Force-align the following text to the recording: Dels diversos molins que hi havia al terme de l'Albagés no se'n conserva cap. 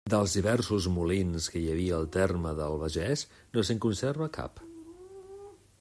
Dels 0.11 0.31
diversos 0.35 0.85
molins 0.93 1.49
que 1.55 1.61
hi 1.65 1.67
havia 1.73 1.93
al 1.99 2.07
terme 2.15 2.55
de 2.61 2.69
l'Albagés 2.71 3.25
no 3.59 3.67
se'n 3.69 3.83
conserva 3.87 4.31
cap. 4.41 4.63